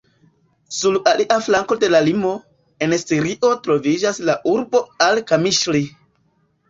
Sur 0.75 0.95
alia 1.11 1.35
flanko 1.47 1.77
de 1.83 1.89
la 1.95 2.01
limo, 2.07 2.31
en 2.87 2.95
Sirio 3.03 3.53
troviĝas 3.67 4.23
la 4.31 4.39
urbo 4.55 4.83
al-Kamiŝli. 5.09 5.85